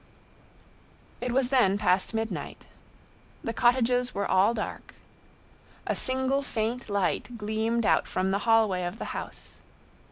It 1.21 1.31
was 1.31 1.49
then 1.49 1.77
past 1.77 2.11
midnight. 2.15 2.65
The 3.43 3.53
cottages 3.53 4.15
were 4.15 4.25
all 4.25 4.55
dark. 4.55 4.95
A 5.85 5.95
single 5.95 6.41
faint 6.41 6.89
light 6.89 7.37
gleamed 7.37 7.85
out 7.85 8.07
from 8.07 8.31
the 8.31 8.39
hallway 8.49 8.83
of 8.83 8.97
the 8.97 9.05
house. 9.13 9.57